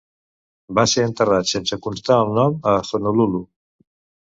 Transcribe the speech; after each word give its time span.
Va 0.79 0.85
ser 0.93 1.03
enterrat 1.09 1.51
sense 1.51 1.79
constar 1.85 2.19
el 2.23 2.33
nom 2.41 2.59
a 2.73 2.75
Honolulu. 2.89 3.45